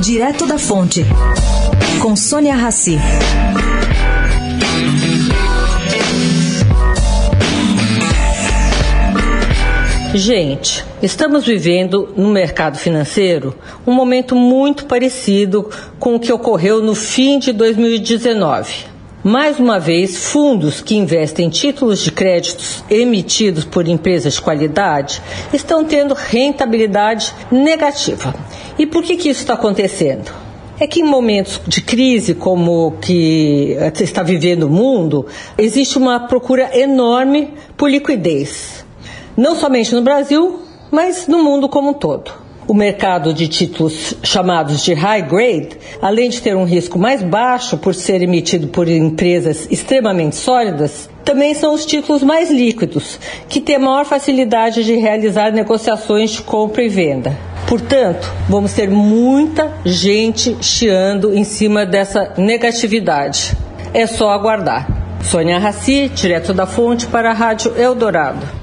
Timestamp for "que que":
29.02-29.28